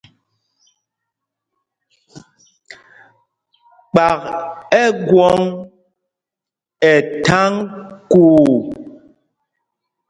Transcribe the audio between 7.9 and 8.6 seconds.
kuu.